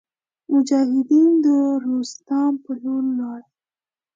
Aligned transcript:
مجاهدین 0.51 1.29
د 1.45 1.45
روستام 1.83 2.53
په 2.63 2.71
لور 2.81 3.03
ولاړل. 3.09 3.45